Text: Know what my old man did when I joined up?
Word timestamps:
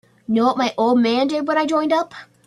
Know 0.27 0.45
what 0.47 0.57
my 0.57 0.73
old 0.79 0.99
man 0.99 1.27
did 1.27 1.47
when 1.47 1.59
I 1.59 1.67
joined 1.67 1.93
up? 1.93 2.15